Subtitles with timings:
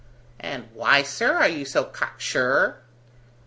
[0.39, 2.79] "And why, sir, are you so cock sure?"